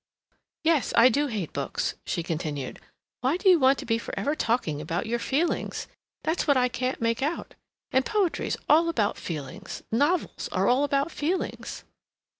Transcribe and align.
"Yes, 0.63 0.93
I 0.97 1.09
do 1.09 1.27
hate 1.27 1.53
books," 1.53 1.93
she 2.07 2.23
continued. 2.23 2.79
"Why 3.19 3.37
do 3.37 3.47
you 3.47 3.59
want 3.59 3.77
to 3.77 3.85
be 3.85 3.99
for 3.99 4.17
ever 4.19 4.33
talking 4.33 4.81
about 4.81 5.05
your 5.05 5.19
feelings? 5.19 5.87
That's 6.23 6.47
what 6.47 6.57
I 6.57 6.69
can't 6.69 6.99
make 6.99 7.21
out. 7.21 7.53
And 7.91 8.03
poetry's 8.03 8.57
all 8.67 8.89
about 8.89 9.19
feelings—novels 9.19 10.49
are 10.53 10.67
all 10.67 10.83
about 10.83 11.11
feelings." 11.11 11.83